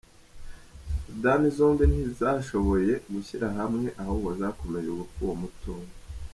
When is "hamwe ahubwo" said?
3.57-4.29